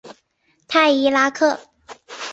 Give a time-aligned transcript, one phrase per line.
[0.67, 1.59] 泰伊拉克。